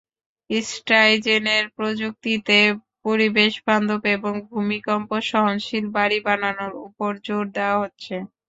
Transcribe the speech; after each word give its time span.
স্টাইজেনের 0.69 1.63
প্রযুক্তিতে 1.77 2.57
পরিবেশবান্ধব 3.05 4.01
এবং 4.15 4.33
ভূমিকম্প 4.49 5.09
সহনশীল 5.29 5.85
বাড়ি 5.95 6.17
বানানোর 6.25 6.73
ওপর 6.85 7.11
জোর 7.25 7.45
দেওয়া 7.55 7.77
হচ্ছে। 7.81 8.15